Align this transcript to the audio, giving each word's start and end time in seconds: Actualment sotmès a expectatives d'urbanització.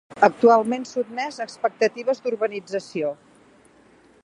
Actualment 0.27 0.87
sotmès 0.91 1.37
a 1.41 1.45
expectatives 1.49 2.23
d'urbanització. 2.25 3.13